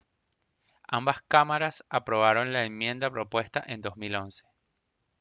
[0.87, 4.43] ambas cámaras aprobaron la enmienda propuesta en 2011